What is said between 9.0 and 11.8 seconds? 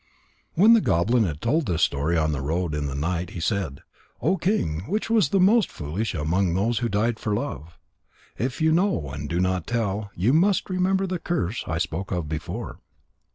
and do not tell, you must remember the curse I